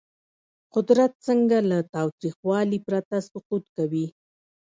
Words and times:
قدرت 0.73 1.11
څنګه 1.27 1.57
له 1.69 1.77
تاوتریخوالي 1.93 2.79
پرته 2.87 3.15
سقوط 3.27 3.63
کوي؟ 3.77 4.05